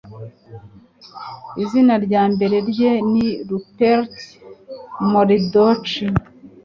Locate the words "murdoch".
5.09-5.91